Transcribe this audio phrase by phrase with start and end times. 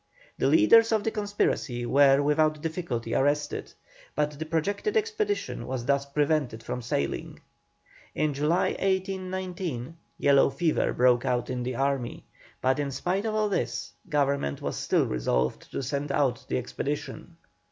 [0.39, 3.71] The leaders of the conspiracy were without difficulty arrested,
[4.15, 7.39] but the projected expedition was thus prevented from sailing.
[8.15, 12.23] In July, 1819, yellow fever broke out in the army;
[12.61, 17.37] but in spite of all this, Government was still resolved to send off the expedition.